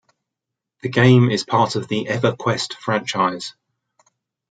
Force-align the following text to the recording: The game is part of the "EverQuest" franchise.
The 0.81 0.89
game 0.89 1.29
is 1.29 1.43
part 1.45 1.75
of 1.75 1.87
the 1.87 2.05
"EverQuest" 2.07 2.73
franchise. 2.73 3.53